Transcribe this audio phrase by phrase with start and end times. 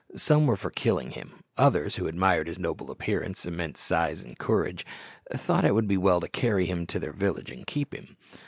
[0.15, 4.83] Some were for killing him; others, who admired his noble appearance, immense size, and courage,
[5.35, 8.17] thought it would be well to carry him to their village and keep him.